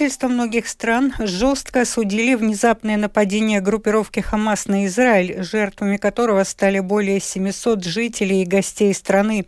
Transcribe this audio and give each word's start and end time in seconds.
Правительства 0.00 0.28
многих 0.28 0.66
стран 0.66 1.12
жестко 1.18 1.82
осудили 1.82 2.34
внезапное 2.34 2.96
нападение 2.96 3.60
группировки 3.60 4.20
Хамас 4.20 4.66
на 4.66 4.86
Израиль, 4.86 5.42
жертвами 5.42 5.98
которого 5.98 6.42
стали 6.44 6.80
более 6.80 7.20
700 7.20 7.84
жителей 7.84 8.40
и 8.40 8.46
гостей 8.46 8.94
страны. 8.94 9.44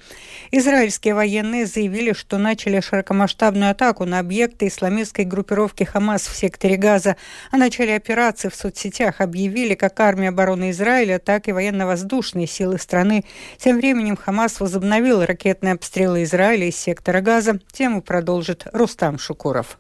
Израильские 0.51 1.15
военные 1.15 1.65
заявили, 1.65 2.13
что 2.13 2.37
начали 2.37 2.81
широкомасштабную 2.81 3.71
атаку 3.71 4.05
на 4.05 4.19
объекты 4.19 4.67
исламистской 4.67 5.25
группировки 5.25 5.85
Хамас 5.85 6.27
в 6.27 6.37
секторе 6.37 6.77
Газа. 6.77 7.17
О 7.51 7.57
начале 7.57 7.97
операции 7.97 8.51
в 8.51 8.55
соцсетях 8.55 9.23
объявили 9.23 9.75
как 9.75 9.99
армия 10.01 10.29
обороны 10.29 10.69
Израиля, 10.73 11.19
так 11.19 11.49
и 11.49 11.53
военно-воздушные 11.53 12.47
силы 12.47 12.77
страны. 12.77 13.25
Тем 13.57 13.79
временем 13.79 14.19
Хамас 14.19 14.61
возобновил 14.61 15.25
ракетные 15.25 15.73
обстрелы 15.73 16.25
Израиля 16.25 16.69
из 16.69 16.77
сектора 16.77 17.23
Газа. 17.23 17.59
Тему 17.73 18.03
продолжит 18.03 18.67
Рустам 18.75 19.19
Шукуров. 19.19 19.79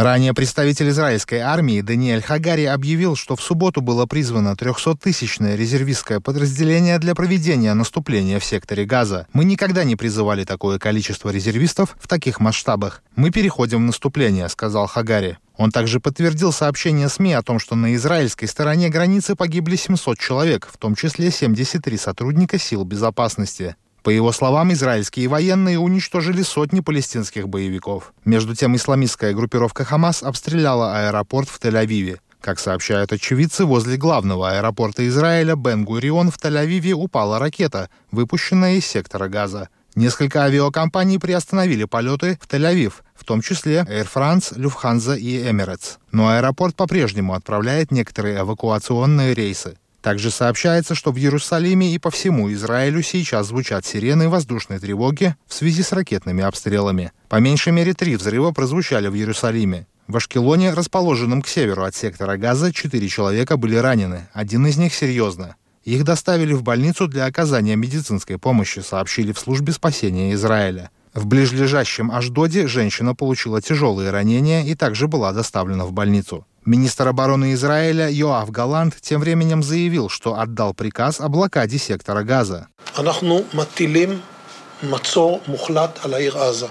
Ранее 0.00 0.32
представитель 0.32 0.88
израильской 0.88 1.40
армии 1.40 1.82
Даниэль 1.82 2.22
Хагари 2.22 2.64
объявил, 2.64 3.16
что 3.16 3.36
в 3.36 3.42
субботу 3.42 3.82
было 3.82 4.06
призвано 4.06 4.56
300-тысячное 4.58 5.56
резервистское 5.56 6.20
подразделение 6.20 6.98
для 6.98 7.14
проведения 7.14 7.74
наступления 7.74 8.38
в 8.38 8.44
секторе 8.46 8.86
Газа. 8.86 9.26
Мы 9.34 9.44
никогда 9.44 9.84
не 9.84 9.96
призывали 9.96 10.44
такое 10.44 10.78
количество 10.78 11.28
резервистов 11.28 11.98
в 12.00 12.08
таких 12.08 12.40
масштабах. 12.40 13.02
Мы 13.14 13.30
переходим 13.30 13.82
в 13.82 13.86
наступление, 13.88 14.48
сказал 14.48 14.86
Хагари. 14.86 15.36
Он 15.58 15.70
также 15.70 16.00
подтвердил 16.00 16.50
сообщение 16.50 17.10
СМИ 17.10 17.34
о 17.34 17.42
том, 17.42 17.58
что 17.58 17.74
на 17.74 17.94
израильской 17.94 18.48
стороне 18.48 18.88
границы 18.88 19.36
погибли 19.36 19.76
700 19.76 20.18
человек, 20.18 20.66
в 20.72 20.78
том 20.78 20.94
числе 20.94 21.30
73 21.30 21.98
сотрудника 21.98 22.58
сил 22.58 22.84
безопасности. 22.84 23.76
По 24.02 24.10
его 24.10 24.32
словам, 24.32 24.72
израильские 24.72 25.28
военные 25.28 25.78
уничтожили 25.78 26.42
сотни 26.42 26.80
палестинских 26.80 27.48
боевиков. 27.48 28.14
Между 28.24 28.54
тем, 28.54 28.74
исламистская 28.74 29.34
группировка 29.34 29.84
«Хамас» 29.84 30.22
обстреляла 30.22 31.08
аэропорт 31.08 31.48
в 31.48 31.60
Тель-Авиве. 31.60 32.18
Как 32.40 32.58
сообщают 32.58 33.12
очевидцы, 33.12 33.66
возле 33.66 33.98
главного 33.98 34.52
аэропорта 34.52 35.06
Израиля 35.06 35.56
Бен-Гурион 35.56 36.30
в 36.30 36.38
Тель-Авиве 36.38 36.92
упала 36.92 37.38
ракета, 37.38 37.90
выпущенная 38.10 38.76
из 38.76 38.86
сектора 38.86 39.28
газа. 39.28 39.68
Несколько 39.94 40.44
авиакомпаний 40.44 41.18
приостановили 41.18 41.84
полеты 41.84 42.38
в 42.40 42.46
Тель-Авив, 42.46 42.92
в 43.14 43.24
том 43.24 43.42
числе 43.42 43.84
Air 43.88 44.08
France, 44.10 44.56
Lufthansa 44.56 45.18
и 45.18 45.44
Emirates. 45.44 45.98
Но 46.12 46.28
аэропорт 46.28 46.74
по-прежнему 46.74 47.34
отправляет 47.34 47.90
некоторые 47.90 48.40
эвакуационные 48.40 49.34
рейсы. 49.34 49.76
Также 50.02 50.30
сообщается, 50.30 50.94
что 50.94 51.12
в 51.12 51.18
Иерусалиме 51.18 51.92
и 51.94 51.98
по 51.98 52.10
всему 52.10 52.50
Израилю 52.52 53.02
сейчас 53.02 53.48
звучат 53.48 53.84
сирены 53.84 54.28
воздушной 54.28 54.78
тревоги 54.78 55.34
в 55.46 55.52
связи 55.52 55.82
с 55.82 55.92
ракетными 55.92 56.42
обстрелами. 56.42 57.12
По 57.28 57.36
меньшей 57.36 57.72
мере 57.72 57.92
три 57.92 58.16
взрыва 58.16 58.52
прозвучали 58.52 59.08
в 59.08 59.14
Иерусалиме. 59.14 59.86
В 60.08 60.16
Ашкелоне, 60.16 60.72
расположенном 60.72 61.42
к 61.42 61.46
северу 61.46 61.84
от 61.84 61.94
сектора 61.94 62.36
Газа, 62.36 62.72
четыре 62.72 63.08
человека 63.08 63.56
были 63.56 63.76
ранены, 63.76 64.28
один 64.32 64.66
из 64.66 64.76
них 64.76 64.94
серьезно. 64.94 65.56
Их 65.84 66.04
доставили 66.04 66.52
в 66.52 66.62
больницу 66.62 67.06
для 67.06 67.26
оказания 67.26 67.76
медицинской 67.76 68.38
помощи, 68.38 68.80
сообщили 68.80 69.32
в 69.32 69.38
службе 69.38 69.72
спасения 69.72 70.32
Израиля. 70.32 70.90
В 71.14 71.26
ближлежащем 71.26 72.10
Ашдоде 72.10 72.66
женщина 72.68 73.14
получила 73.14 73.60
тяжелые 73.60 74.10
ранения 74.10 74.64
и 74.64 74.74
также 74.74 75.08
была 75.08 75.32
доставлена 75.32 75.84
в 75.84 75.92
больницу. 75.92 76.46
Министр 76.66 77.08
обороны 77.08 77.54
Израиля 77.54 78.10
Йоав 78.10 78.50
Галант 78.50 78.96
тем 79.00 79.20
временем 79.20 79.62
заявил, 79.62 80.08
что 80.08 80.38
отдал 80.38 80.74
приказ 80.74 81.20
о 81.20 81.28
блокаде 81.28 81.78
сектора 81.78 82.22
Газа. 82.22 82.68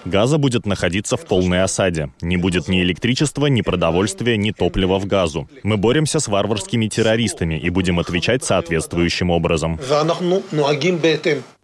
Газа 0.05 0.37
будет 0.37 0.65
находиться 0.65 1.15
в 1.17 1.25
полной 1.25 1.63
осаде. 1.63 2.11
Не 2.21 2.37
будет 2.37 2.67
ни 2.67 2.81
электричества, 2.81 3.47
ни 3.47 3.61
продовольствия, 3.61 4.37
ни 4.37 4.51
топлива 4.51 4.99
в 4.99 5.05
Газу. 5.05 5.47
Мы 5.63 5.77
боремся 5.77 6.19
с 6.19 6.27
варварскими 6.27 6.87
террористами 6.87 7.59
и 7.59 7.69
будем 7.69 7.99
отвечать 7.99 8.43
соответствующим 8.43 9.29
образом. 9.29 9.79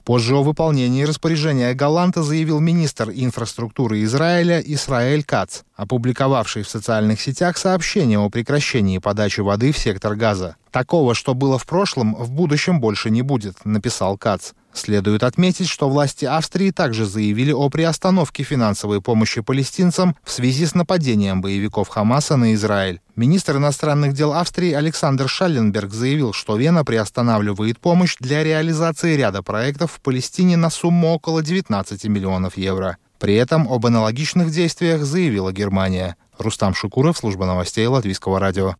Позже 0.06 0.36
о 0.36 0.44
выполнении 0.44 1.02
распоряжения 1.02 1.74
Галанта 1.74 2.22
заявил 2.22 2.60
министр 2.60 3.10
инфраструктуры 3.10 4.04
Израиля 4.04 4.62
Исраэль 4.62 5.24
Кац, 5.24 5.62
опубликовавший 5.76 6.62
в 6.62 6.70
социальных 6.70 7.20
сетях 7.20 7.58
сообщение 7.58 8.20
о 8.20 8.30
прекращении 8.30 9.00
подачи 9.00 9.40
воды 9.40 9.72
в 9.72 9.80
сектор 9.80 10.16
газа. 10.16 10.58
Такого, 10.70 11.16
что 11.16 11.34
было 11.34 11.58
в 11.58 11.66
прошлом, 11.66 12.14
в 12.14 12.30
будущем 12.30 12.80
больше 12.80 13.10
не 13.10 13.24
будет, 13.24 13.66
написал 13.66 14.16
Кац. 14.16 14.52
Следует 14.76 15.24
отметить, 15.24 15.70
что 15.70 15.90
власти 15.90 16.26
Австрии 16.26 16.70
также 16.70 17.06
заявили 17.06 17.54
о 17.54 17.70
приостановке 17.70 18.44
финансовой 18.44 19.02
помощи 19.02 19.40
палестинцам 19.40 20.18
в 20.22 20.32
связи 20.32 20.66
с 20.66 20.76
нападением 20.76 21.42
боевиков 21.42 21.88
Хамаса 21.88 22.36
на 22.36 22.54
Израиль. 22.54 23.00
Министр 23.16 23.56
иностранных 23.56 24.12
дел 24.12 24.34
Австрии 24.34 24.74
Александр 24.74 25.30
Шалленберг 25.30 25.94
заявил, 25.94 26.34
что 26.34 26.58
Вена 26.58 26.84
приостанавливает 26.84 27.80
помощь 27.80 28.18
для 28.20 28.44
реализации 28.44 29.16
ряда 29.16 29.42
проектов 29.42 29.94
в 29.94 30.02
Палестине 30.02 30.58
на 30.58 30.70
сумму 30.70 31.14
около 31.14 31.42
19 31.42 32.04
миллионов 32.06 32.58
евро. 32.58 32.98
При 33.18 33.36
этом 33.36 33.72
об 33.72 33.86
аналогичных 33.86 34.52
действиях 34.52 35.04
заявила 35.04 35.54
Германия. 35.54 36.18
Рустам 36.38 36.74
Шукуров, 36.74 37.18
служба 37.18 37.46
новостей 37.46 37.88
Латвийского 37.88 38.42
радио. 38.42 38.76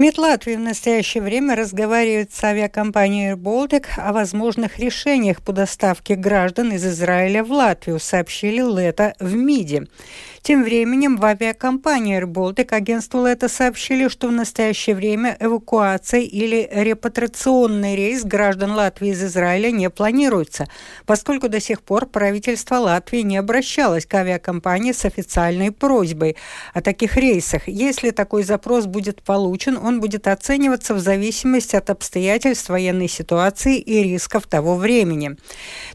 МИД 0.00 0.16
Латвии 0.16 0.56
в 0.56 0.60
настоящее 0.60 1.22
время 1.22 1.54
разговаривает 1.54 2.32
с 2.32 2.42
авиакомпанией 2.42 3.34
Air 3.34 3.84
о 3.98 4.14
возможных 4.14 4.78
решениях 4.78 5.42
по 5.42 5.52
доставке 5.52 6.14
граждан 6.14 6.72
из 6.72 6.86
Израиля 6.86 7.44
в 7.44 7.52
Латвию, 7.52 8.00
сообщили 8.00 8.62
Лето 8.62 9.12
в 9.20 9.34
МИДе. 9.34 9.88
Тем 10.42 10.64
временем 10.64 11.18
в 11.18 11.24
авиакомпании 11.24 12.18
Air 12.18 12.74
агентству 12.74 13.26
Лето 13.26 13.48
сообщили, 13.48 14.08
что 14.08 14.28
в 14.28 14.32
настоящее 14.32 14.96
время 14.96 15.36
эвакуация 15.38 16.20
или 16.20 16.66
репатриационный 16.72 17.94
рейс 17.94 18.24
граждан 18.24 18.72
Латвии 18.72 19.10
из 19.10 19.22
Израиля 19.22 19.70
не 19.70 19.90
планируется, 19.90 20.66
поскольку 21.04 21.50
до 21.50 21.60
сих 21.60 21.82
пор 21.82 22.06
правительство 22.06 22.76
Латвии 22.76 23.20
не 23.20 23.36
обращалось 23.36 24.06
к 24.06 24.14
авиакомпании 24.14 24.92
с 24.92 25.04
официальной 25.04 25.72
просьбой 25.72 26.36
о 26.72 26.80
таких 26.80 27.16
рейсах. 27.16 27.68
Если 27.68 28.10
такой 28.10 28.42
запрос 28.42 28.86
будет 28.86 29.22
получен, 29.22 29.76
он 29.76 30.00
будет 30.00 30.26
оцениваться 30.26 30.94
в 30.94 31.00
зависимости 31.00 31.76
от 31.76 31.90
обстоятельств 31.90 32.70
военной 32.70 33.08
ситуации 33.08 33.78
и 33.78 34.02
рисков 34.02 34.46
того 34.46 34.76
времени. 34.76 35.36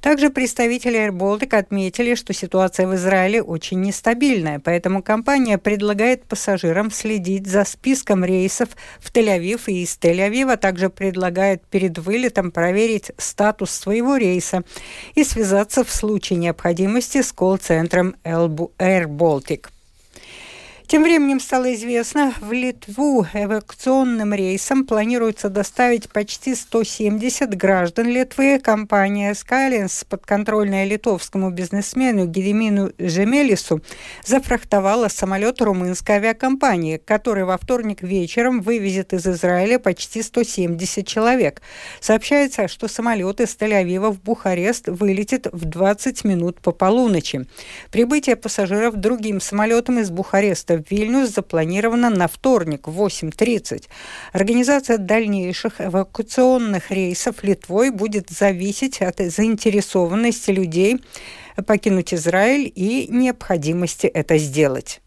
Также 0.02 0.30
представители 0.30 1.10
Baltic 1.10 1.58
отметили, 1.58 2.14
что 2.14 2.32
ситуация 2.32 2.88
в 2.88 2.94
Израиле 2.94 3.42
очень 3.42 3.82
нестабильная, 4.36 4.60
поэтому 4.60 5.02
компания 5.02 5.58
предлагает 5.58 6.26
пассажирам 6.26 6.92
следить 6.92 7.48
за 7.48 7.66
списком 7.66 8.24
рейсов 8.24 8.70
в 9.00 9.12
Тель-Авив 9.12 9.62
и 9.68 9.84
из 9.84 9.98
Тель-Авива, 10.02 10.54
а 10.54 10.58
также 10.58 10.90
предлагает 10.90 11.66
перед 11.66 11.98
вылетом 11.98 12.52
проверить 12.52 13.12
статус 13.18 13.72
своего 13.72 14.18
рейса 14.18 14.64
и 15.16 15.24
связаться 15.24 15.84
в 15.84 15.92
случае 15.92 16.40
необходимости 16.40 17.22
с 17.22 17.32
колл-центром 17.32 18.16
Air 18.24 19.08
Baltic. 19.08 19.68
Тем 20.88 21.02
временем 21.02 21.40
стало 21.40 21.74
известно, 21.74 22.32
в 22.40 22.52
Литву 22.52 23.26
эвакуационным 23.34 24.36
рейсом 24.36 24.86
планируется 24.86 25.50
доставить 25.50 26.10
почти 26.10 26.54
170 26.54 27.58
граждан 27.58 28.08
Литвы. 28.08 28.60
Компания 28.60 29.32
Skylines, 29.32 30.06
подконтрольная 30.08 30.86
литовскому 30.86 31.50
бизнесмену 31.50 32.28
Гедемину 32.28 32.92
Жемелису, 33.00 33.82
зафрахтовала 34.24 35.08
самолет 35.08 35.60
румынской 35.60 36.18
авиакомпании, 36.18 36.98
который 36.98 37.46
во 37.46 37.58
вторник 37.58 38.04
вечером 38.04 38.62
вывезет 38.62 39.12
из 39.12 39.26
Израиля 39.26 39.80
почти 39.80 40.22
170 40.22 41.08
человек. 41.08 41.64
Сообщается, 42.00 42.68
что 42.68 42.88
самолет 42.88 43.42
из 43.42 43.58
Тель-Авива 43.58 44.12
в 44.12 44.22
Бухарест 44.22 44.88
вылетит 44.88 45.48
в 45.52 45.66
20 45.66 46.24
минут 46.26 46.62
по 46.62 46.72
полуночи. 46.72 47.48
Прибытие 47.92 48.36
пассажиров 48.36 48.96
другим 48.98 49.42
самолетом 49.42 49.98
из 49.98 50.12
Бухареста 50.12 50.75
в 50.78 50.90
Вильнюс 50.90 51.30
запланировано 51.30 52.10
на 52.10 52.28
вторник 52.28 52.88
в 52.88 53.02
8.30. 53.02 53.86
Организация 54.34 54.98
дальнейших 54.98 55.82
эвакуационных 55.82 56.92
рейсов 56.92 57.44
Литвой 57.44 57.92
будет 57.92 58.30
зависеть 58.30 59.02
от 59.02 59.20
заинтересованности 59.20 60.52
людей 60.52 61.02
покинуть 61.66 62.14
Израиль 62.14 62.72
и 62.76 63.08
необходимости 63.10 64.08
это 64.08 64.38
сделать. 64.38 65.02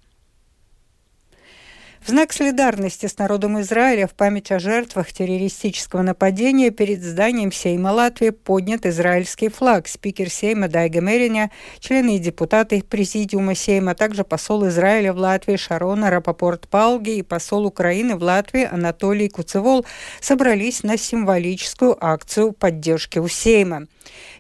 В 2.08 2.10
знак 2.10 2.32
солидарности 2.32 3.05
с 3.05 3.19
народом 3.19 3.60
Израиля 3.60 4.06
в 4.06 4.14
память 4.14 4.50
о 4.50 4.58
жертвах 4.58 5.12
террористического 5.12 6.00
нападения 6.00 6.70
перед 6.70 7.02
зданием 7.02 7.52
Сейма 7.52 7.88
Латвии 7.88 8.31
поднят 8.31 8.87
израильский 8.87 9.50
флаг. 9.50 9.87
Спикер 9.87 10.31
Сейма 10.31 10.69
Дайга 10.69 11.02
Мериня, 11.02 11.50
члены 11.81 12.16
и 12.16 12.19
депутаты 12.19 12.82
Президиума 12.82 13.55
Сейма, 13.55 13.90
а 13.90 13.94
также 13.94 14.25
посол 14.25 14.66
Израиля 14.69 15.12
в 15.12 15.19
Латвии 15.19 15.56
Шарона 15.56 16.08
Рапопорт 16.08 16.66
Палги 16.66 17.19
и 17.19 17.22
посол 17.22 17.66
Украины 17.66 18.16
в 18.16 18.22
Латвии 18.22 18.64
Анатолий 18.64 19.28
Куцевол 19.28 19.84
собрались 20.22 20.82
на 20.82 20.96
символическую 20.96 21.94
акцию 22.02 22.52
поддержки 22.52 23.19
у 23.19 23.28
Сейма. 23.28 23.87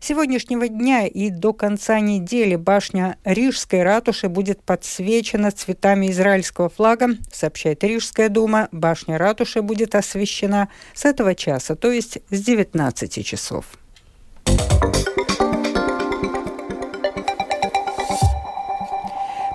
Сегодняшнего 0.00 0.68
дня 0.68 1.06
и 1.06 1.28
до 1.28 1.52
конца 1.52 2.00
недели 2.00 2.56
башня 2.56 3.18
Рижской 3.24 3.82
ратуши 3.82 4.30
будет 4.30 4.62
подсвечена 4.62 5.50
цветами 5.50 6.10
израильского 6.10 6.70
флага, 6.70 7.08
сообщает 7.30 7.57
Рижская 7.64 8.28
дума. 8.28 8.68
Башня 8.72 9.18
ратуши 9.18 9.62
будет 9.62 9.94
освещена 9.94 10.68
с 10.94 11.04
этого 11.04 11.34
часа, 11.34 11.74
то 11.74 11.90
есть 11.90 12.18
с 12.30 12.40
19 12.40 13.26
часов. 13.26 13.66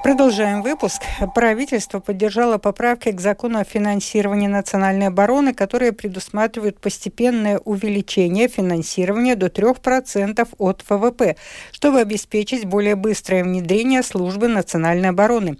Продолжаем 0.03 0.61
выпуск. 0.63 1.01
Правительство 1.33 2.01
поддержало 2.01 2.57
поправки 2.57 3.09
к 3.13 3.21
закону 3.21 3.59
о 3.59 3.63
финансировании 3.63 4.47
национальной 4.47 5.07
обороны, 5.07 5.53
которые 5.53 5.93
предусматривают 5.93 6.81
постепенное 6.81 7.59
увеличение 7.59 8.49
финансирования 8.49 9.37
до 9.37 9.45
3% 9.45 10.45
от 10.57 10.83
ВВП, 10.89 11.37
чтобы 11.71 12.01
обеспечить 12.01 12.65
более 12.65 12.97
быстрое 12.97 13.45
внедрение 13.45 14.03
службы 14.03 14.49
национальной 14.49 15.09
обороны. 15.09 15.57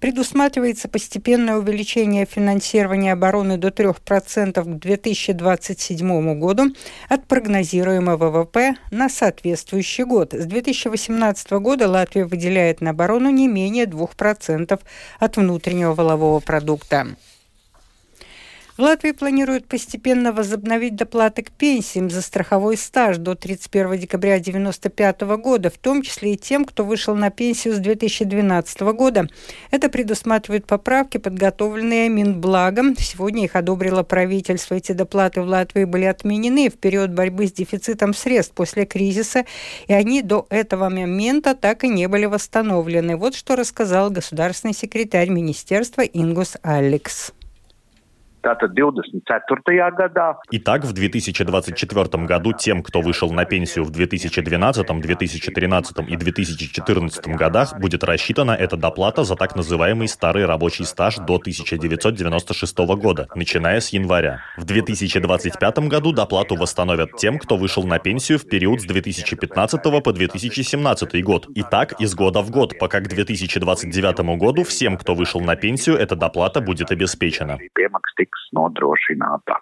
Предусматривается 0.00 0.88
постепенное 0.88 1.58
увеличение 1.58 2.26
финансирования 2.26 3.12
обороны 3.12 3.58
до 3.58 3.68
3% 3.68 4.60
к 4.60 4.78
2027 4.80 6.40
году 6.40 6.74
от 7.08 7.28
прогнозируемого 7.28 8.28
ВВП 8.28 8.74
на 8.90 9.08
соответствующий 9.08 10.02
год. 10.02 10.32
С 10.32 10.46
2018 10.46 11.52
года 11.52 11.88
Латвия 11.88 12.24
выделяет 12.24 12.80
на 12.80 12.90
оборону 12.90 13.30
не 13.30 13.46
менее 13.46 13.83
2% 13.86 14.80
от 15.18 15.36
внутреннего 15.36 15.94
волового 15.94 16.40
продукта. 16.40 17.06
В 18.76 18.80
Латвии 18.80 19.12
планируют 19.12 19.68
постепенно 19.68 20.32
возобновить 20.32 20.96
доплаты 20.96 21.44
к 21.44 21.52
пенсиям 21.52 22.10
за 22.10 22.20
страховой 22.20 22.76
стаж 22.76 23.18
до 23.18 23.36
31 23.36 24.00
декабря 24.00 24.32
1995 24.32 25.20
года, 25.40 25.70
в 25.70 25.78
том 25.78 26.02
числе 26.02 26.32
и 26.32 26.36
тем, 26.36 26.64
кто 26.64 26.84
вышел 26.84 27.14
на 27.14 27.30
пенсию 27.30 27.74
с 27.74 27.78
2012 27.78 28.80
года. 28.80 29.28
Это 29.70 29.88
предусматривают 29.88 30.66
поправки, 30.66 31.18
подготовленные 31.18 32.08
Минблагом. 32.08 32.96
Сегодня 32.98 33.44
их 33.44 33.54
одобрило 33.54 34.02
правительство. 34.02 34.74
Эти 34.74 34.90
доплаты 34.90 35.42
в 35.42 35.46
Латвии 35.46 35.84
были 35.84 36.06
отменены 36.06 36.68
в 36.68 36.74
период 36.74 37.10
борьбы 37.10 37.46
с 37.46 37.52
дефицитом 37.52 38.12
средств 38.12 38.54
после 38.54 38.86
кризиса, 38.86 39.44
и 39.86 39.92
они 39.92 40.20
до 40.20 40.48
этого 40.50 40.88
момента 40.88 41.54
так 41.54 41.84
и 41.84 41.88
не 41.88 42.08
были 42.08 42.24
восстановлены. 42.24 43.16
Вот 43.16 43.36
что 43.36 43.54
рассказал 43.54 44.10
государственный 44.10 44.74
секретарь 44.74 45.28
министерства 45.28 46.00
Ингус 46.00 46.56
Алекс. 46.62 47.32
Tātad 48.44 48.74
24. 48.74 49.90
gadā. 49.96 50.36
Итак, 50.50 50.84
в 50.84 50.92
2024 50.92 52.26
году 52.26 52.52
тем, 52.52 52.82
кто 52.82 53.00
вышел 53.00 53.32
на 53.32 53.46
пенсию 53.46 53.84
в 53.84 53.90
2012, 53.90 55.00
2013 55.00 55.98
и 56.06 56.16
2014 56.16 57.26
годах, 57.28 57.80
будет 57.80 58.04
рассчитана 58.04 58.50
эта 58.50 58.76
доплата 58.76 59.24
за 59.24 59.36
так 59.36 59.56
называемый 59.56 60.08
старый 60.08 60.44
рабочий 60.44 60.84
стаж 60.84 61.16
до 61.16 61.36
1996 61.36 62.78
года, 62.98 63.28
начиная 63.34 63.80
с 63.80 63.88
января. 63.94 64.42
В 64.58 64.66
2025 64.66 65.78
году 65.88 66.12
доплату 66.12 66.56
восстановят 66.56 67.16
тем, 67.16 67.38
кто 67.38 67.56
вышел 67.56 67.84
на 67.84 67.98
пенсию 67.98 68.38
в 68.38 68.46
период 68.46 68.82
с 68.82 68.84
2015 68.84 69.82
по 70.04 70.12
2017 70.12 71.24
год. 71.24 71.46
И 71.54 71.62
так 71.62 71.98
из 71.98 72.14
года 72.14 72.42
в 72.42 72.50
год, 72.50 72.78
пока 72.78 73.00
к 73.00 73.08
2029 73.08 74.36
году 74.38 74.64
всем, 74.64 74.98
кто 74.98 75.14
вышел 75.14 75.40
на 75.40 75.56
пенсию, 75.56 75.96
эта 75.96 76.14
доплата 76.14 76.60
будет 76.60 76.90
обеспечена 76.90 77.58
tiks 78.34 78.52
nodrošināta. 78.52 79.60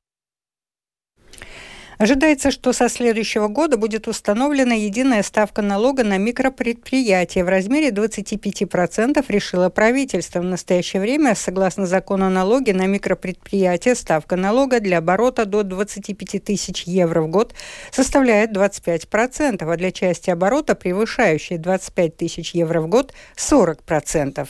Ожидается, 1.99 2.51
что 2.51 2.73
со 2.73 2.89
следующего 2.89 3.47
года 3.47 3.77
будет 3.77 4.09
установлена 4.09 4.75
единая 4.75 5.23
ставка 5.23 5.63
налога 5.63 6.03
на 6.03 6.19
микропредприятия 6.19 7.45
в 7.45 7.49
размере 7.49 7.91
25%, 7.91 9.25
решило 9.29 9.69
правительство. 9.69 10.41
В 10.41 10.45
настоящее 10.45 11.01
время, 11.01 11.37
согласно 11.37 11.87
закону 11.87 12.27
о 12.27 12.31
налоге 12.31 12.75
на 12.75 12.87
микропредприятия, 12.87 13.95
ставка 13.95 14.35
налога 14.35 14.81
для 14.81 14.99
оборота 14.99 15.45
до 15.45 15.63
25 15.63 16.43
тысяч 16.43 16.83
евро 16.85 17.23
в 17.23 17.29
год 17.29 17.55
составляет 17.93 18.51
25%, 18.51 19.73
а 19.73 19.77
для 19.77 19.93
части 19.93 20.31
оборота, 20.31 20.75
превышающей 20.75 21.57
25 21.57 22.17
тысяч 22.17 22.53
евро 22.55 22.81
в 22.81 22.89
год, 22.89 23.15
40%. 23.37 24.49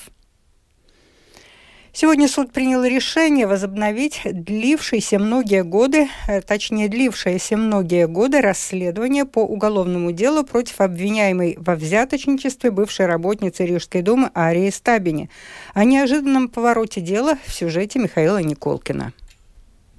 Сегодня 1.94 2.26
суд 2.26 2.52
принял 2.52 2.82
решение 2.84 3.46
возобновить 3.46 4.22
длившиеся 4.24 5.18
многие 5.18 5.62
годы, 5.62 6.08
э, 6.26 6.40
точнее 6.40 6.88
длившееся 6.88 7.58
многие 7.58 8.08
годы 8.08 8.40
расследование 8.40 9.26
по 9.26 9.40
уголовному 9.40 10.10
делу 10.10 10.42
против 10.42 10.80
обвиняемой 10.80 11.58
во 11.58 11.76
взяточничестве 11.76 12.70
бывшей 12.70 13.04
работницы 13.04 13.66
Рижской 13.66 14.00
думы 14.00 14.30
Арии 14.34 14.70
Стабини. 14.70 15.28
О 15.74 15.84
неожиданном 15.84 16.48
повороте 16.48 17.02
дела 17.02 17.36
в 17.44 17.52
сюжете 17.52 17.98
Михаила 17.98 18.38
Николкина. 18.38 19.12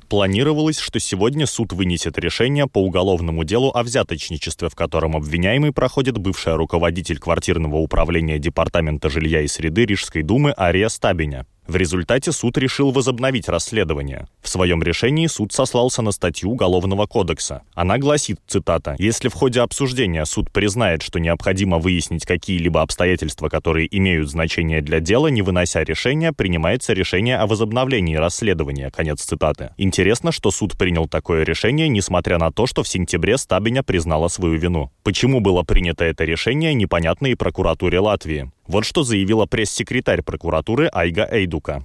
Планировалось, 0.09 0.79
что 0.79 0.99
сегодня 0.99 1.45
суд 1.45 1.73
вынесет 1.73 2.17
решение 2.17 2.65
по 2.65 2.79
уголовному 2.79 3.43
делу 3.43 3.71
о 3.71 3.83
взяточничестве, 3.83 4.69
в 4.69 4.75
котором 4.75 5.15
обвиняемый 5.15 5.71
проходит 5.71 6.17
бывшая 6.17 6.55
руководитель 6.55 7.19
квартирного 7.19 7.77
управления 7.77 8.39
Департамента 8.39 9.11
жилья 9.11 9.41
и 9.41 9.47
среды 9.47 9.85
Рижской 9.85 10.23
думы 10.23 10.55
Ария 10.57 10.89
Стабиня. 10.89 11.45
В 11.67 11.75
результате 11.75 12.31
суд 12.31 12.57
решил 12.57 12.91
возобновить 12.91 13.47
расследование. 13.47 14.27
В 14.41 14.49
своем 14.49 14.83
решении 14.83 15.27
суд 15.27 15.53
сослался 15.53 16.01
на 16.01 16.11
статью 16.11 16.51
Уголовного 16.51 17.05
кодекса. 17.05 17.61
Она 17.73 17.97
гласит, 17.97 18.39
цитата, 18.47 18.95
«Если 18.99 19.29
в 19.29 19.33
ходе 19.33 19.61
обсуждения 19.61 20.25
суд 20.25 20.51
признает, 20.51 21.01
что 21.01 21.19
необходимо 21.19 21.79
выяснить 21.79 22.25
какие-либо 22.25 22.81
обстоятельства, 22.81 23.47
которые 23.47 23.87
имеют 23.97 24.29
значение 24.29 24.81
для 24.81 24.99
дела, 24.99 25.27
не 25.27 25.41
вынося 25.41 25.83
решения, 25.83 26.33
принимается 26.33 26.93
решение 26.93 27.37
о 27.37 27.47
возобновлении 27.47 28.15
расследования». 28.15 28.91
Конец 28.91 29.21
цитаты. 29.21 29.69
Интересно, 29.77 30.31
что 30.31 30.51
суд 30.51 30.77
принял 30.77 31.07
такое 31.07 31.43
решение, 31.43 31.87
несмотря 31.87 32.37
на 32.37 32.51
то, 32.51 32.67
что 32.67 32.83
в 32.83 32.87
сентябре 32.87 33.37
Стабиня 33.37 33.83
признала 33.83 34.27
свою 34.27 34.57
вину. 34.57 34.91
Почему 35.03 35.39
было 35.39 35.63
принято 35.63 36.03
это 36.03 36.25
решение, 36.25 36.73
непонятно 36.73 37.27
и 37.27 37.35
прокуратуре 37.35 37.99
Латвии. 37.99 38.51
Вот 38.65 38.85
что 38.85 39.03
заявила 39.03 39.45
пресс-секретарь 39.45 40.21
прокуратуры 40.21 40.89
Айга 40.93 41.27
Эйдука. 41.29 41.83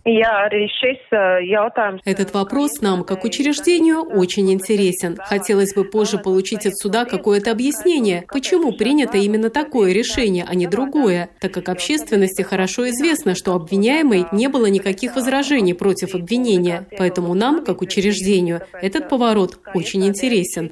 Этот 2.04 2.32
вопрос 2.34 2.80
нам, 2.80 3.02
как 3.02 3.24
учреждению, 3.24 4.02
очень 4.02 4.52
интересен. 4.52 5.16
Хотелось 5.18 5.74
бы 5.74 5.84
позже 5.84 6.18
получить 6.18 6.66
от 6.66 6.76
суда 6.76 7.04
какое-то 7.04 7.50
объяснение, 7.50 8.24
почему 8.28 8.72
принято 8.72 9.18
именно 9.18 9.50
такое 9.50 9.92
решение, 9.92 10.44
а 10.48 10.54
не 10.54 10.68
другое, 10.68 11.30
так 11.40 11.52
как 11.52 11.68
общественности 11.68 12.42
хорошо 12.42 12.88
известно, 12.90 13.34
что 13.34 13.54
обвиняемой 13.54 14.26
не 14.30 14.48
было 14.48 14.66
никаких 14.66 15.16
возражений 15.16 15.74
против 15.74 16.14
обвинения. 16.14 16.86
Поэтому 16.96 17.34
нам, 17.34 17.64
как 17.64 17.82
учреждению, 17.82 18.60
этот 18.72 19.08
поворот 19.08 19.58
очень 19.74 20.06
интересен. 20.06 20.70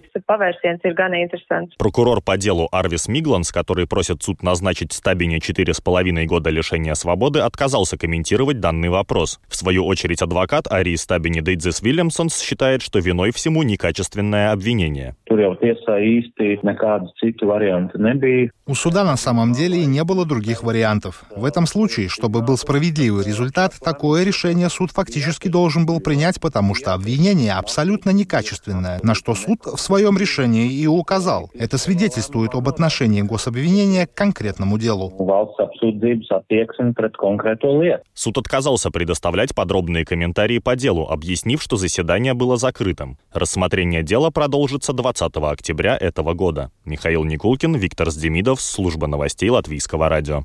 Прокурор 1.79 2.23
по 2.23 2.37
делу 2.37 2.69
Арвис 2.71 3.09
Мигланс, 3.09 3.51
который 3.51 3.89
просит 3.89 4.23
суд 4.23 4.43
назначить 4.43 4.93
Стабине 4.93 5.39
4,5 5.39 5.96
половиной 5.97 6.27
года 6.27 6.51
лишения 6.51 6.93
свободы 6.93 7.41
отказался 7.41 7.97
комментировать 7.97 8.61
данный 8.61 8.91
вопрос. 8.91 9.41
В 9.49 9.57
свою 9.57 9.87
очередь 9.87 10.21
адвокат 10.21 10.71
Арии 10.71 10.95
Стабини 10.95 11.41
Дейдзис 11.41 11.81
Вильямсонс 11.81 12.39
считает, 12.39 12.83
что 12.83 12.99
виной 12.99 13.31
всему 13.33 13.63
некачественное 13.63 14.53
обвинение. 14.53 15.17
У 18.67 18.75
суда 18.75 19.05
на 19.05 19.17
самом 19.17 19.55
деле 19.55 19.79
и 19.79 19.87
не 19.87 20.05
было 20.05 20.27
других 20.27 20.63
вариантов. 20.63 21.25
В 21.35 21.47
этом 21.47 21.67
случае, 21.67 22.09
чтобы 22.11 22.43
был 22.43 22.59
справедливый 22.59 23.25
результат, 23.25 23.73
такое 23.83 24.23
решение 24.23 24.69
суд 24.69 24.91
фактически 24.91 25.49
должен 25.49 25.87
был 25.87 26.01
принять, 26.01 26.39
потому 26.43 26.75
что 26.75 26.93
обвинение 26.93 27.55
абсолютно 27.55 28.11
некачественное, 28.11 29.01
на 29.03 29.15
что 29.15 29.35
суд 29.35 29.65
в 29.65 29.79
своем 29.79 30.19
решении 30.19 30.71
и 30.71 30.87
указал. 30.87 31.51
Это 31.59 31.79
свидетельствует 31.79 32.55
об 32.55 32.69
отношении 32.69 33.23
гособвинения 33.23 34.07
к 34.07 34.13
конкретному 34.13 34.79
делу 34.79 35.07
sūdzības 35.87 36.33
attieksmi 36.41 36.95
pret 36.95 37.17
konkrēto 37.17 37.71
lietu. 37.79 38.03
Суд 38.15 38.39
отказался 38.39 38.91
предоставлять 38.91 39.55
подробные 39.55 40.05
комментарии 40.05 40.59
по 40.59 40.77
делу, 40.77 41.07
объяснив, 41.09 41.63
что 41.63 41.77
заседание 41.77 42.35
было 42.35 42.57
закрытым. 42.57 43.19
Рассмотрение 43.33 44.03
дела 44.03 44.31
продолжится 44.31 44.93
20 44.93 45.37
октября 45.37 45.97
этого 45.97 46.35
года. 46.35 46.71
Михаил 46.85 47.25
Никулкин, 47.25 47.77
Виктор 47.77 48.11
Сдемидов, 48.11 48.61
служба 48.61 49.07
новостей 49.07 49.51
Латвийского 49.51 50.09
радио. 50.09 50.43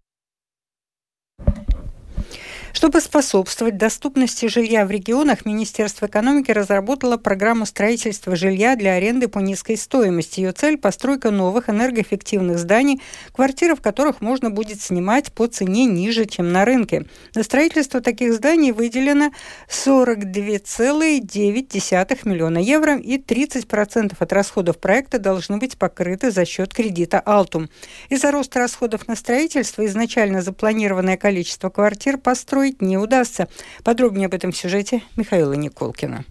Чтобы 2.74 3.02
способствовать 3.02 3.78
доступности 3.78 4.46
жилья 4.46 4.86
в 4.86 4.92
регионах, 4.92 5.46
Министерство 5.46 6.06
экономики 6.06 6.52
разработало 6.52 7.18
программу 7.18 7.66
строительства 7.66 8.38
жилья 8.38 8.78
для 8.78 8.94
аренды 8.94 9.28
по 9.28 9.40
низкой 9.40 9.76
стоимости. 9.76 10.40
Ее 10.40 10.54
цель– 10.54 10.78
постройка 10.80 11.32
новых 11.32 11.70
энергоэффективных 11.70 12.58
зданий, 12.58 13.02
квартиры 13.34 13.76
в 13.76 13.82
которых 13.82 14.22
можно 14.22 14.50
будет 14.50 14.82
снимать 14.82 15.34
по 15.34 15.48
цене 15.48 15.84
ниже, 15.86 16.24
чем 16.26 16.54
на 16.54 16.64
рынке. 16.64 17.06
На 17.36 17.44
строительство 17.44 18.00
таких 18.00 18.34
зданий 18.34 18.72
выделено 18.72 19.32
42,9 19.70 22.20
миллиона 22.24 22.58
евро 22.58 22.98
и 22.98 23.18
30% 23.18 24.16
от 24.18 24.34
расходов 24.34 24.78
проекта 24.78 25.20
должны 25.20 25.58
быть 25.58 25.78
покрыты 25.78 26.32
за 26.32 26.46
счет 26.46 26.74
кредита 26.74 27.20
«Алтум». 27.20 27.68
Из-за 28.10 28.32
роста 28.32 28.60
расходов 28.60 29.10
на 29.10 29.18
строительство 29.18 29.86
изначально 29.86 30.42
запланированное 30.42 31.18
количество 31.18 31.70
квартир 31.70 32.18
построено 32.18 32.61
построить 32.62 32.82
не 32.82 32.98
удастся. 32.98 33.48
Подробнее 33.84 34.28
об 34.28 34.34
этом 34.34 34.52
в 34.52 34.58
сюжете 34.58 35.02
Михаила 35.16 35.54
Николкина. 35.54 36.26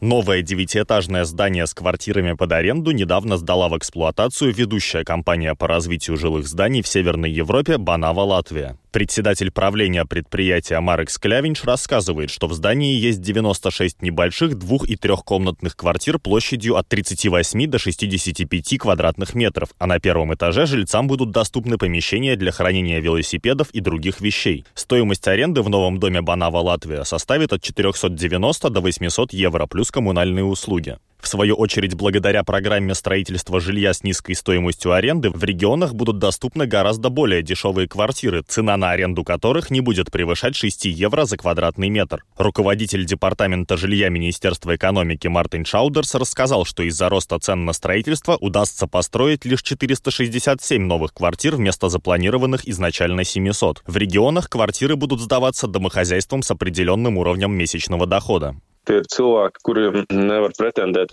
Новое 0.00 0.42
девятиэтажное 0.42 1.24
здание 1.24 1.66
с 1.66 1.74
квартирами 1.74 2.32
под 2.32 2.52
аренду 2.52 2.92
недавно 2.92 3.36
сдала 3.36 3.68
в 3.68 3.76
эксплуатацию 3.76 4.54
ведущая 4.54 5.04
компания 5.04 5.54
по 5.54 5.66
развитию 5.66 6.16
жилых 6.16 6.46
зданий 6.46 6.82
в 6.82 6.88
Северной 6.88 7.30
Европе 7.30 7.76
«Банава 7.76 8.20
Латвия». 8.20 8.78
Председатель 8.92 9.52
правления 9.52 10.04
предприятия 10.04 10.80
Марекс 10.80 11.16
Клявинч 11.16 11.62
рассказывает, 11.62 12.28
что 12.28 12.48
в 12.48 12.54
здании 12.54 12.92
есть 12.98 13.20
96 13.20 14.02
небольших 14.02 14.58
двух- 14.58 14.88
и 14.88 14.96
трехкомнатных 14.96 15.76
квартир 15.76 16.18
площадью 16.18 16.76
от 16.76 16.88
38 16.88 17.68
до 17.68 17.78
65 17.78 18.78
квадратных 18.78 19.34
метров, 19.36 19.68
а 19.78 19.86
на 19.86 20.00
первом 20.00 20.34
этаже 20.34 20.66
жильцам 20.66 21.06
будут 21.06 21.30
доступны 21.30 21.78
помещения 21.78 22.34
для 22.34 22.50
хранения 22.50 22.98
велосипедов 22.98 23.70
и 23.70 23.78
других 23.78 24.20
вещей. 24.20 24.64
Стоимость 24.74 25.28
аренды 25.28 25.62
в 25.62 25.68
новом 25.68 26.00
доме 26.00 26.20
Банава 26.20 26.58
Латвия 26.58 27.04
составит 27.04 27.52
от 27.52 27.62
490 27.62 28.70
до 28.70 28.80
800 28.80 29.32
евро 29.32 29.66
плюс 29.66 29.92
коммунальные 29.92 30.44
услуги. 30.44 30.98
В 31.20 31.28
свою 31.28 31.54
очередь, 31.54 31.94
благодаря 31.94 32.42
программе 32.44 32.94
строительства 32.94 33.60
жилья 33.60 33.92
с 33.92 34.02
низкой 34.02 34.34
стоимостью 34.34 34.92
аренды, 34.92 35.30
в 35.30 35.44
регионах 35.44 35.94
будут 35.94 36.18
доступны 36.18 36.66
гораздо 36.66 37.10
более 37.10 37.42
дешевые 37.42 37.88
квартиры, 37.88 38.42
цена 38.46 38.76
на 38.76 38.90
аренду 38.90 39.22
которых 39.22 39.70
не 39.70 39.80
будет 39.80 40.10
превышать 40.10 40.56
6 40.56 40.86
евро 40.86 41.26
за 41.26 41.36
квадратный 41.36 41.90
метр. 41.90 42.24
Руководитель 42.36 43.04
Департамента 43.04 43.76
жилья 43.76 44.08
Министерства 44.08 44.74
экономики 44.76 45.28
Мартин 45.28 45.64
Шаудерс 45.64 46.14
рассказал, 46.14 46.64
что 46.64 46.82
из-за 46.84 47.08
роста 47.08 47.38
цен 47.38 47.64
на 47.64 47.72
строительство 47.72 48.36
удастся 48.36 48.86
построить 48.86 49.44
лишь 49.44 49.62
467 49.62 50.82
новых 50.82 51.12
квартир 51.12 51.56
вместо 51.56 51.88
запланированных 51.88 52.66
изначально 52.66 53.24
700. 53.24 53.82
В 53.86 53.96
регионах 53.96 54.48
квартиры 54.48 54.96
будут 54.96 55.20
сдаваться 55.20 55.66
домохозяйствам 55.66 56.42
с 56.42 56.50
определенным 56.50 57.18
уровнем 57.18 57.52
месячного 57.52 58.06
дохода. 58.06 58.56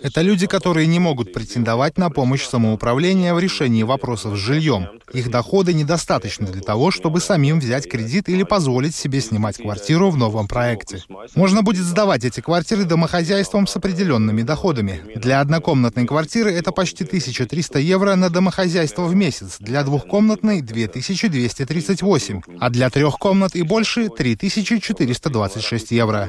Это 0.02 0.22
люди, 0.22 0.46
которые 0.46 0.86
не 0.86 0.98
могут 0.98 1.32
претендовать 1.32 1.96
на 1.98 2.10
помощь 2.10 2.44
самоуправления 2.44 3.34
в 3.34 3.38
решении 3.38 3.82
вопросов 3.82 4.36
с 4.36 4.40
жильем. 4.40 4.88
Их 5.12 5.30
доходы 5.30 5.72
недостаточны 5.72 6.46
для 6.46 6.62
того, 6.62 6.90
чтобы 6.90 7.20
самим 7.20 7.60
взять 7.60 7.88
кредит 7.88 8.28
или 8.28 8.42
позволить 8.42 8.94
себе 8.94 9.20
снимать 9.20 9.58
квартиру 9.58 10.10
в 10.10 10.16
новом 10.16 10.48
проекте. 10.48 11.02
Можно 11.34 11.62
будет 11.62 11.84
сдавать 11.84 12.24
эти 12.24 12.40
квартиры 12.40 12.84
домохозяйствам 12.84 13.66
с 13.66 13.76
определенными 13.76 14.42
доходами. 14.42 15.02
Для 15.14 15.40
однокомнатной 15.40 16.06
квартиры 16.06 16.50
это 16.52 16.72
почти 16.72 17.04
1300 17.04 17.78
евро 17.78 18.14
на 18.16 18.30
домохозяйство 18.30 19.04
в 19.04 19.14
месяц, 19.14 19.58
для 19.60 19.82
двухкомнатной 19.84 20.62
2238, 20.62 22.40
а 22.58 22.70
для 22.70 22.90
трех 22.90 23.18
комнат 23.18 23.54
и 23.54 23.62
больше 23.62 24.08
3426 24.08 25.90
евро. 25.92 26.28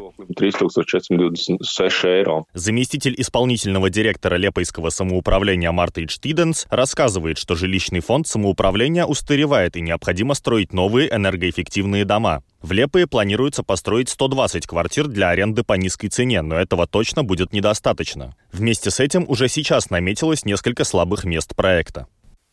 Заместитель 2.54 3.16
исполнительного 3.18 3.90
директора 3.90 4.36
Лепойского 4.36 4.90
самоуправления 4.90 5.72
Марта 5.72 6.04
Ичтиденс 6.04 6.66
рассказывает, 6.70 7.38
что 7.38 7.56
жилищный 7.56 8.00
фонд 8.00 8.28
самоуправления 8.28 9.06
устаревает 9.06 9.76
и 9.76 9.82
необходимо 9.82 10.34
строить 10.34 10.74
новые 10.74 11.14
энергоэффективные 11.14 12.06
дома. 12.06 12.44
В 12.62 12.72
Лепое 12.72 13.08
планируется 13.08 13.64
построить 13.64 14.10
120 14.10 14.68
квартир 14.68 15.08
для 15.08 15.30
аренды 15.30 15.64
по 15.64 15.74
низкой 15.74 16.10
цене, 16.10 16.42
но 16.42 16.56
этого 16.56 16.88
точно 16.88 17.24
будет 17.24 17.54
недостаточно. 17.54 18.36
Вместе 18.52 18.92
с 18.92 19.00
этим 19.00 19.26
уже 19.28 19.48
сейчас 19.48 19.90
наметилось 19.90 20.46
несколько 20.46 20.84
слабых 20.84 21.24
мест 21.24 21.56
проекта. 21.56 22.08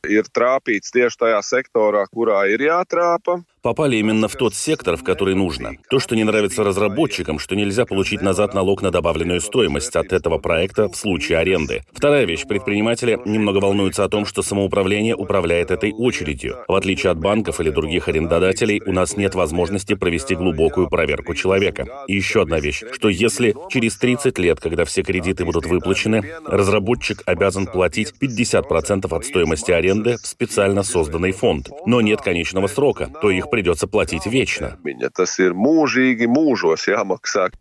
Ir 0.06 0.26
trāpīts 0.30 0.92
tieši 0.94 1.18
tajā 1.18 1.40
sektorā, 1.42 2.04
kurā 2.12 2.44
ir 2.52 2.62
jātrāpa 2.68 3.40
попали 3.62 3.96
именно 3.96 4.28
в 4.28 4.34
тот 4.34 4.54
сектор, 4.54 4.96
в 4.96 5.02
который 5.02 5.34
нужно. 5.34 5.72
То, 5.90 5.98
что 5.98 6.14
не 6.14 6.24
нравится 6.24 6.64
разработчикам, 6.64 7.38
что 7.38 7.56
нельзя 7.56 7.84
получить 7.84 8.22
назад 8.22 8.54
налог 8.54 8.82
на 8.82 8.90
добавленную 8.90 9.40
стоимость 9.40 9.96
от 9.96 10.12
этого 10.12 10.38
проекта 10.38 10.88
в 10.88 10.96
случае 10.96 11.38
аренды. 11.38 11.82
Вторая 11.92 12.24
вещь. 12.24 12.44
Предприниматели 12.46 13.18
немного 13.24 13.58
волнуются 13.58 14.04
о 14.04 14.08
том, 14.08 14.24
что 14.24 14.42
самоуправление 14.42 15.16
управляет 15.16 15.70
этой 15.70 15.92
очередью. 15.92 16.58
В 16.68 16.74
отличие 16.74 17.10
от 17.10 17.18
банков 17.18 17.60
или 17.60 17.70
других 17.70 18.08
арендодателей, 18.08 18.80
у 18.86 18.92
нас 18.92 19.16
нет 19.16 19.34
возможности 19.34 19.94
провести 19.94 20.34
глубокую 20.34 20.88
проверку 20.88 21.34
человека. 21.34 21.86
И 22.06 22.14
еще 22.14 22.42
одна 22.42 22.60
вещь, 22.60 22.82
что 22.92 23.08
если 23.08 23.54
через 23.68 23.96
30 23.96 24.38
лет, 24.38 24.60
когда 24.60 24.84
все 24.84 25.02
кредиты 25.02 25.44
будут 25.44 25.66
выплачены, 25.66 26.22
разработчик 26.46 27.22
обязан 27.26 27.66
платить 27.66 28.14
50% 28.20 29.14
от 29.14 29.24
стоимости 29.24 29.72
аренды 29.72 30.16
в 30.22 30.26
специально 30.26 30.82
созданный 30.82 31.32
фонд, 31.32 31.70
но 31.86 32.00
нет 32.00 32.20
конечного 32.20 32.66
срока, 32.66 33.10
то 33.20 33.30
их 33.30 33.50
придется 33.56 33.86
платить 33.86 34.26
вечно. 34.26 34.76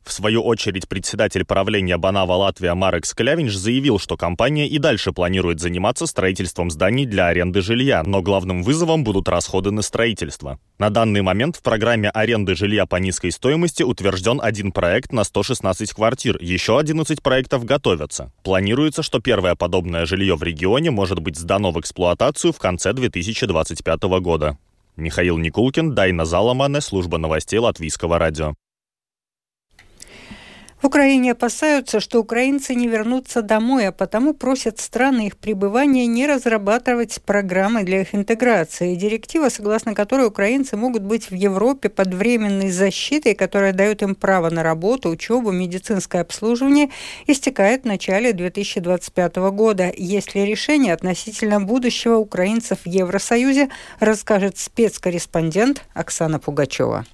В 0.04 0.12
свою 0.12 0.42
очередь, 0.42 0.90
председатель 0.90 1.46
правления 1.46 1.96
Банава 1.96 2.34
Латвия 2.34 2.74
Марекс 2.74 3.14
Клявинч 3.14 3.54
заявил, 3.54 3.98
что 3.98 4.18
компания 4.18 4.68
и 4.68 4.78
дальше 4.78 5.14
планирует 5.14 5.62
заниматься 5.62 6.06
строительством 6.06 6.70
зданий 6.70 7.06
для 7.06 7.28
аренды 7.28 7.62
жилья, 7.62 8.04
но 8.06 8.22
главным 8.22 8.62
вызовом 8.62 9.06
будут 9.06 9.30
расходы 9.30 9.72
на 9.72 9.82
строительство. 9.82 10.60
На 10.80 10.90
данный 10.90 11.22
момент 11.22 11.56
в 11.56 11.64
программе 11.64 12.10
аренды 12.10 12.56
жилья 12.56 12.86
по 12.86 12.98
низкой 12.98 13.32
стоимости 13.32 13.82
утвержден 13.82 14.42
один 14.44 14.74
проект 14.74 15.14
на 15.14 15.24
116 15.24 15.94
квартир, 15.94 16.38
еще 16.42 16.78
11 16.78 17.24
проектов 17.24 17.64
готовятся. 17.64 18.34
Планируется, 18.44 19.02
что 19.02 19.22
первое 19.22 19.56
подобное 19.56 20.06
жилье 20.06 20.36
в 20.36 20.44
регионе 20.44 20.92
может 20.92 21.20
быть 21.20 21.38
сдано 21.38 21.72
в 21.72 21.80
эксплуатацию 21.80 22.52
в 22.52 22.60
конце 22.60 22.92
2025 22.92 24.04
года. 24.20 24.58
Михаил 24.98 25.38
Никулкин, 25.38 25.94
Дайна 25.94 26.26
Заламане, 26.26 26.82
служба 26.82 27.18
новостей 27.18 27.60
Латвийского 27.60 28.18
радио. 28.18 28.54
Украине 30.86 31.32
опасаются, 31.32 32.00
что 32.00 32.20
украинцы 32.20 32.76
не 32.76 32.88
вернутся 32.88 33.42
домой, 33.42 33.88
а 33.88 33.92
потому 33.92 34.36
просят 34.36 34.80
страны 34.80 35.26
их 35.28 35.38
пребывания 35.38 36.06
не 36.06 36.28
разрабатывать 36.28 37.20
программы 37.24 37.84
для 37.84 38.02
их 38.02 38.14
интеграции. 38.14 38.94
Директива, 38.94 39.50
согласно 39.50 39.96
которой 39.96 40.28
украинцы 40.28 40.78
могут 40.78 41.02
быть 41.02 41.32
в 41.32 41.34
Европе 41.34 41.90
под 41.90 42.14
временной 42.14 42.70
защитой, 42.70 43.34
которая 43.34 43.74
дает 43.74 44.04
им 44.04 44.14
право 44.14 44.52
на 44.52 44.62
работу, 44.62 45.10
учебу, 45.10 45.52
медицинское 45.52 46.20
обслуживание, 46.22 46.92
истекает 47.26 47.82
в 47.82 47.88
начале 47.88 48.32
2025 48.32 49.36
года. 49.38 49.92
Есть 49.98 50.36
ли 50.36 50.46
решение 50.46 50.94
относительно 50.94 51.60
будущего 51.60 52.18
украинцев 52.18 52.82
в 52.86 52.88
Евросоюзе, 52.88 53.70
расскажет 54.00 54.60
спецкорреспондент 54.60 55.84
Оксана 55.96 56.38
Пугачева. 56.38 57.06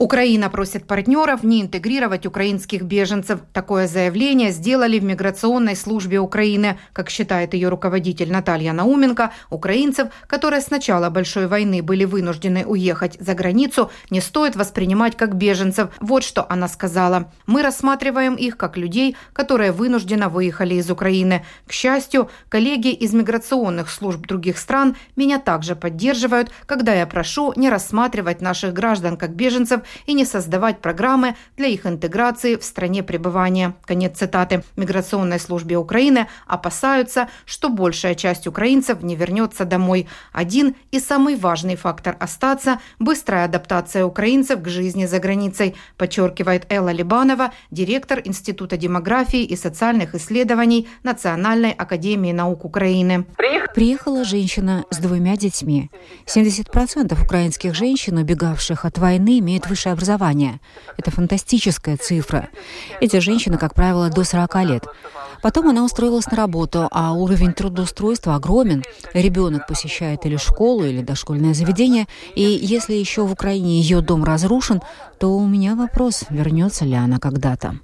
Украина 0.00 0.48
просит 0.48 0.86
партнеров 0.86 1.42
не 1.42 1.60
интегрировать 1.60 2.24
украинских 2.24 2.84
беженцев. 2.84 3.40
Такое 3.52 3.86
заявление 3.86 4.50
сделали 4.50 4.98
в 4.98 5.04
миграционной 5.04 5.76
службе 5.76 6.20
Украины. 6.20 6.78
Как 6.94 7.10
считает 7.10 7.52
ее 7.52 7.68
руководитель 7.68 8.32
Наталья 8.32 8.72
Науменко, 8.72 9.30
украинцев, 9.50 10.08
которые 10.26 10.62
с 10.62 10.70
начала 10.70 11.10
большой 11.10 11.48
войны 11.48 11.82
были 11.82 12.06
вынуждены 12.06 12.64
уехать 12.64 13.18
за 13.20 13.34
границу, 13.34 13.90
не 14.08 14.22
стоит 14.22 14.56
воспринимать 14.56 15.18
как 15.18 15.34
беженцев. 15.34 15.90
Вот 16.00 16.24
что 16.24 16.46
она 16.50 16.66
сказала. 16.68 17.30
Мы 17.44 17.60
рассматриваем 17.60 18.36
их 18.36 18.56
как 18.56 18.78
людей, 18.78 19.18
которые 19.34 19.70
вынужденно 19.70 20.30
выехали 20.30 20.76
из 20.76 20.90
Украины. 20.90 21.44
К 21.66 21.72
счастью, 21.72 22.30
коллеги 22.48 22.88
из 22.88 23.12
миграционных 23.12 23.90
служб 23.90 24.26
других 24.26 24.56
стран 24.56 24.96
меня 25.14 25.38
также 25.38 25.76
поддерживают, 25.76 26.50
когда 26.64 26.94
я 26.94 27.06
прошу 27.06 27.52
не 27.54 27.68
рассматривать 27.68 28.40
наших 28.40 28.72
граждан 28.72 29.18
как 29.18 29.34
беженцев 29.34 29.82
и 30.06 30.12
не 30.12 30.24
создавать 30.24 30.80
программы 30.80 31.36
для 31.56 31.66
их 31.68 31.86
интеграции 31.86 32.56
в 32.56 32.64
стране 32.64 33.02
пребывания. 33.02 33.74
Конец 33.84 34.18
цитаты. 34.18 34.62
Миграционной 34.76 35.40
службе 35.40 35.76
Украины 35.76 36.26
опасаются, 36.46 37.28
что 37.44 37.68
большая 37.68 38.14
часть 38.14 38.46
украинцев 38.46 39.02
не 39.02 39.16
вернется 39.16 39.64
домой. 39.64 40.08
Один 40.32 40.74
и 40.90 41.00
самый 41.00 41.36
важный 41.36 41.76
фактор 41.76 42.16
остаться– 42.20 42.80
быстрая 42.98 43.44
адаптация 43.44 44.04
украинцев 44.04 44.62
к 44.62 44.68
жизни 44.68 45.06
за 45.06 45.18
границей, 45.18 45.74
подчеркивает 45.96 46.70
Элла 46.70 46.90
Либанова, 46.90 47.52
директор 47.70 48.20
Института 48.24 48.76
демографии 48.76 49.42
и 49.42 49.56
социальных 49.56 50.14
исследований 50.14 50.88
Национальной 51.02 51.72
академии 51.72 52.32
наук 52.32 52.64
Украины. 52.64 53.26
Приехала 53.74 54.24
женщина 54.24 54.84
с 54.90 54.98
двумя 54.98 55.36
детьми. 55.36 55.90
70% 56.26 57.22
украинских 57.22 57.74
женщин, 57.74 58.18
убегавших 58.18 58.84
от 58.84 58.98
войны, 58.98 59.38
имеют 59.38 59.68
высшее 59.68 59.79
образование. 59.88 60.60
Это 60.96 61.10
фантастическая 61.10 61.96
цифра. 61.96 62.48
Эти 63.00 63.18
женщины, 63.18 63.56
как 63.56 63.74
правило, 63.74 64.10
до 64.10 64.24
40 64.24 64.54
лет. 64.64 64.84
Потом 65.42 65.68
она 65.68 65.84
устроилась 65.84 66.30
на 66.30 66.36
работу, 66.36 66.88
а 66.90 67.12
уровень 67.12 67.52
трудоустройства 67.52 68.34
огромен. 68.34 68.84
Ребенок 69.14 69.66
посещает 69.66 70.26
или 70.26 70.36
школу, 70.36 70.84
или 70.84 71.00
дошкольное 71.00 71.54
заведение, 71.54 72.06
и 72.34 72.42
если 72.42 72.94
еще 72.94 73.22
в 73.22 73.32
Украине 73.32 73.80
ее 73.80 74.02
дом 74.02 74.24
разрушен, 74.24 74.82
то 75.18 75.36
у 75.36 75.46
меня 75.46 75.74
вопрос, 75.74 76.24
вернется 76.30 76.84
ли 76.84 76.94
она 76.94 77.18
когда-то. 77.18 77.76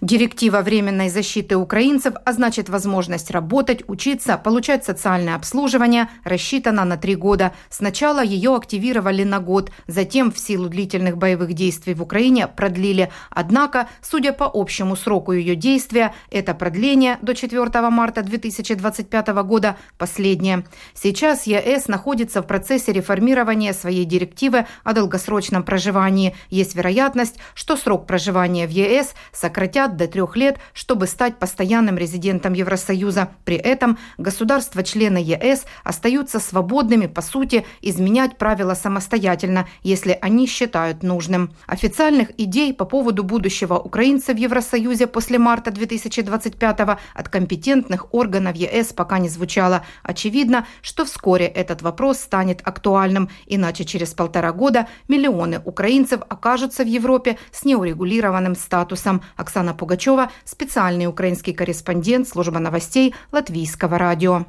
Директива 0.00 0.60
временной 0.60 1.08
защиты 1.08 1.56
украинцев, 1.56 2.14
а 2.24 2.32
значит 2.32 2.68
возможность 2.68 3.30
работать, 3.30 3.82
учиться, 3.88 4.36
получать 4.36 4.84
социальное 4.84 5.34
обслуживание, 5.34 6.08
рассчитана 6.24 6.84
на 6.84 6.96
три 6.96 7.14
года. 7.14 7.52
Сначала 7.70 8.22
ее 8.22 8.54
активировали 8.54 9.24
на 9.24 9.40
год, 9.40 9.70
затем 9.86 10.30
в 10.30 10.38
силу 10.38 10.68
длительных 10.68 11.16
боевых 11.16 11.52
действий 11.52 11.94
в 11.94 12.02
Украине 12.02 12.46
продлили. 12.46 13.10
Однако, 13.30 13.88
судя 14.02 14.32
по 14.32 14.50
общему 14.52 14.96
сроку 14.96 15.32
ее 15.32 15.56
действия, 15.56 16.14
это 16.30 16.54
продление 16.54 17.18
до 17.22 17.34
4 17.34 17.66
марта 17.90 18.22
2025 18.22 19.28
года 19.44 19.76
последнее. 19.96 20.64
Сейчас 20.94 21.46
ЕС 21.46 21.88
находится 21.88 22.42
в 22.42 22.46
процессе 22.46 22.92
реформирования 22.92 23.72
своей 23.72 24.04
директивы 24.04 24.66
о 24.84 24.92
долгосрочном 24.92 25.62
проживании. 25.62 26.36
Есть 26.50 26.74
вероятность, 26.74 27.38
что 27.54 27.76
срок 27.76 28.06
проживания 28.06 28.66
в 28.66 28.70
ЕС 28.70 29.14
сократят 29.38 29.96
до 29.96 30.06
трех 30.08 30.36
лет, 30.36 30.58
чтобы 30.72 31.06
стать 31.06 31.38
постоянным 31.38 31.96
резидентом 31.96 32.52
Евросоюза. 32.52 33.30
При 33.44 33.56
этом 33.56 33.98
государства-члены 34.18 35.18
ЕС 35.18 35.64
остаются 35.84 36.40
свободными, 36.40 37.06
по 37.06 37.22
сути, 37.22 37.64
изменять 37.80 38.36
правила 38.36 38.74
самостоятельно, 38.74 39.68
если 39.82 40.18
они 40.20 40.46
считают 40.46 41.02
нужным. 41.02 41.52
Официальных 41.66 42.38
идей 42.40 42.74
по 42.74 42.84
поводу 42.84 43.22
будущего 43.22 43.74
украинцев 43.74 44.36
в 44.36 44.38
Евросоюзе 44.38 45.06
после 45.06 45.38
марта 45.38 45.70
2025 45.70 46.80
от 47.14 47.28
компетентных 47.28 48.12
органов 48.12 48.56
ЕС 48.56 48.92
пока 48.92 49.18
не 49.18 49.28
звучало. 49.28 49.84
Очевидно, 50.02 50.66
что 50.82 51.04
вскоре 51.04 51.46
этот 51.46 51.82
вопрос 51.82 52.18
станет 52.18 52.60
актуальным, 52.64 53.30
иначе 53.46 53.84
через 53.84 54.14
полтора 54.14 54.52
года 54.52 54.88
миллионы 55.08 55.60
украинцев 55.64 56.20
окажутся 56.28 56.82
в 56.82 56.86
Европе 56.86 57.38
с 57.52 57.64
неурегулированным 57.64 58.56
статусом. 58.56 59.22
Оксана 59.36 59.74
Пугачева, 59.74 60.30
специальный 60.44 61.06
украинский 61.06 61.52
корреспондент 61.52 62.28
службы 62.28 62.58
новостей 62.58 63.14
Латвийского 63.32 63.98
радио. 63.98 64.46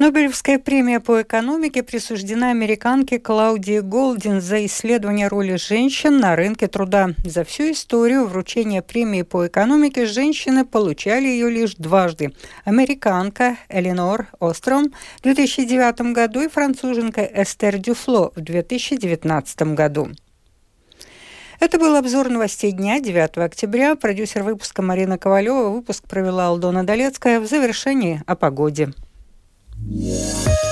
Нобелевская 0.00 0.58
премия 0.58 0.98
по 0.98 1.20
экономике 1.20 1.82
присуждена 1.82 2.52
американке 2.52 3.18
Клаудии 3.18 3.80
Голдин 3.80 4.40
за 4.40 4.64
исследование 4.64 5.28
роли 5.28 5.56
женщин 5.56 6.20
на 6.20 6.36
рынке 6.36 6.68
труда. 6.68 7.10
За 7.22 7.44
всю 7.44 7.72
историю 7.72 8.24
вручения 8.24 8.80
премии 8.80 9.20
по 9.20 9.46
экономике 9.46 10.06
женщины 10.06 10.64
получали 10.64 11.26
ее 11.26 11.50
лишь 11.50 11.74
дважды. 11.74 12.32
Американка 12.64 13.58
Эленор 13.68 14.28
Остром 14.38 14.94
в 15.18 15.22
2009 15.24 16.14
году 16.14 16.40
и 16.40 16.48
француженка 16.48 17.20
Эстер 17.20 17.76
Дюфло 17.76 18.32
в 18.34 18.40
2019 18.40 19.74
году. 19.74 20.08
Это 21.60 21.78
был 21.78 21.94
обзор 21.94 22.30
новостей 22.30 22.72
дня 22.72 23.00
9 23.00 23.36
октября. 23.36 23.94
Продюсер 23.94 24.42
выпуска 24.42 24.80
Марина 24.80 25.18
Ковалева. 25.18 25.68
Выпуск 25.68 26.08
провела 26.08 26.46
Алдона 26.46 26.84
Долецкая. 26.84 27.38
В 27.38 27.46
завершении 27.46 28.22
о 28.26 28.34
погоде. 28.34 28.94
Yeah. 29.86 30.69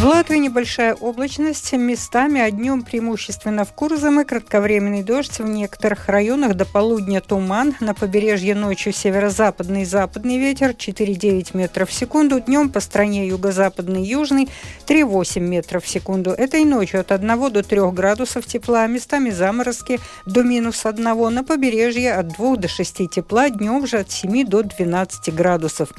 В 0.00 0.04
Латвии 0.06 0.38
небольшая 0.38 0.94
облачность, 0.94 1.74
местами, 1.74 2.40
а 2.40 2.50
днем 2.50 2.80
преимущественно 2.80 3.66
в 3.66 3.74
Курзаме, 3.74 4.24
кратковременный 4.24 5.02
дождь, 5.02 5.38
в 5.38 5.44
некоторых 5.46 6.08
районах 6.08 6.54
до 6.54 6.64
полудня 6.64 7.20
туман, 7.20 7.74
на 7.80 7.92
побережье 7.92 8.54
ночью 8.54 8.94
северо-западный 8.94 9.82
и 9.82 9.84
западный 9.84 10.38
ветер 10.38 10.70
4,9 10.70 11.54
метров 11.54 11.90
в 11.90 11.92
секунду, 11.92 12.40
днем 12.40 12.70
по 12.70 12.80
стране 12.80 13.28
юго-западный 13.28 14.02
и 14.02 14.06
южный 14.06 14.48
3,8 14.86 15.40
метров 15.40 15.84
в 15.84 15.88
секунду. 15.88 16.30
Этой 16.30 16.64
ночью 16.64 17.00
от 17.00 17.12
1 17.12 17.52
до 17.52 17.62
3 17.62 17.90
градусов 17.90 18.46
тепла, 18.46 18.86
местами 18.86 19.28
заморозки 19.28 20.00
до 20.24 20.42
минус 20.42 20.86
1, 20.86 21.04
на 21.04 21.44
побережье 21.44 22.14
от 22.14 22.28
2 22.28 22.56
до 22.56 22.68
6 22.68 23.10
тепла, 23.10 23.50
днем 23.50 23.86
же 23.86 23.98
от 23.98 24.10
7 24.10 24.46
до 24.46 24.62
12 24.62 25.34
градусов. 25.34 25.90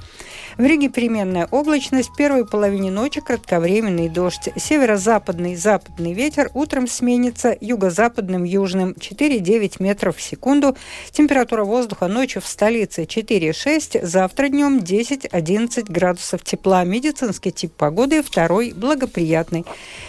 В 0.58 0.64
Риге 0.64 0.90
переменная 0.90 1.48
облачность, 1.52 2.10
в 2.10 2.16
первой 2.16 2.46
половине 2.46 2.90
ночи 2.90 3.22
кратковременный 3.22 3.91
сильный 3.92 4.10
дождь. 4.10 4.50
Северо-западный 4.56 5.56
западный 5.56 6.14
ветер 6.14 6.50
утром 6.54 6.88
сменится 6.88 7.56
юго-западным 7.60 8.44
южным 8.46 8.92
4-9 8.92 9.76
метров 9.80 10.18
в 10.18 10.22
секунду. 10.22 10.78
Температура 11.12 11.64
воздуха 11.66 12.08
ночью 12.08 12.42
в 12.42 12.48
столице 12.48 13.04
4-6, 13.04 14.06
завтра 14.06 14.48
днем 14.48 14.80
10-11 14.80 15.92
градусов 15.92 16.44
тепла. 16.44 16.84
Медицинский 16.86 17.52
тип 17.52 17.74
погоды 17.74 18.24
второй 18.24 18.72
благоприятный. 18.72 19.66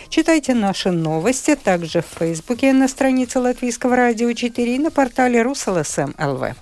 Читайте 0.08 0.54
наши 0.54 0.92
новости 0.92 1.56
также 1.56 2.02
в 2.02 2.18
Фейсбуке 2.18 2.72
на 2.72 2.86
странице 2.86 3.40
Латвийского 3.40 3.96
радио 3.96 4.32
4 4.32 4.76
и 4.76 4.78
на 4.78 4.90
портале 4.90 5.42
РусЛСМ 5.42 6.12
ЛВ. 6.18 6.54